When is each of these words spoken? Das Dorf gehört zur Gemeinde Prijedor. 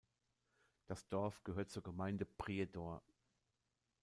Das 0.87 1.07
Dorf 1.09 1.43
gehört 1.43 1.69
zur 1.69 1.83
Gemeinde 1.83 2.25
Prijedor. 2.25 3.03